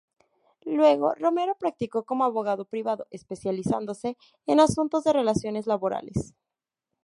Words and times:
Luego, 0.65 1.13
Romero 1.13 1.53
practicó 1.59 2.05
como 2.05 2.23
abogado 2.23 2.65
privado, 2.65 3.05
especializándose 3.11 4.17
en 4.47 4.59
asuntos 4.59 5.03
de 5.03 5.13
relaciones 5.13 5.67
laborales. 5.67 6.33